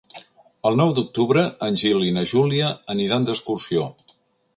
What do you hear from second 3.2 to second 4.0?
d'excursió.